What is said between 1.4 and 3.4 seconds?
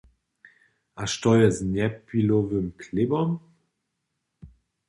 z Njepilowym chlěbom?